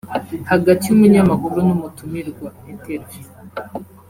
hagati 0.51 0.83
y’Umunyamakuru 0.87 1.57
n’umutumirwa 1.67 2.47
(Interview) 2.71 3.23